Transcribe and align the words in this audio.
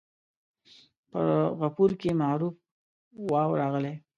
په 1.11 1.21
غفور 1.59 1.91
کې 2.01 2.09
معروف 2.21 2.55
واو 3.31 3.51
راغلی. 3.61 3.95